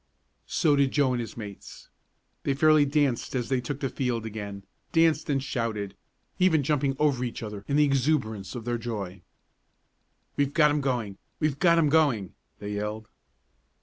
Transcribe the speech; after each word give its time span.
So 0.47 0.75
did 0.75 0.89
Joe 0.93 1.11
and 1.13 1.21
his 1.21 1.37
mates. 1.37 1.87
They 2.41 2.55
fairly 2.55 2.85
danced 2.85 3.35
as 3.35 3.49
they 3.49 3.61
took 3.61 3.81
the 3.81 3.87
field 3.89 4.25
again; 4.25 4.63
danced 4.91 5.29
and 5.29 5.43
shouted, 5.43 5.95
even 6.39 6.63
jumping 6.63 6.95
over 6.97 7.23
each 7.23 7.43
other 7.43 7.63
in 7.67 7.75
the 7.75 7.83
exuberance 7.85 8.55
of 8.55 8.65
their 8.65 8.79
joy. 8.79 9.21
"We've 10.37 10.55
got 10.55 10.71
'em 10.71 10.81
going! 10.81 11.19
We've 11.39 11.59
got 11.59 11.77
'em 11.77 11.89
going!" 11.89 12.33
they 12.57 12.73
yelled. 12.73 13.09